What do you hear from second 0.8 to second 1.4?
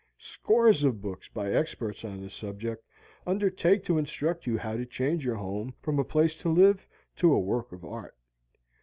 of books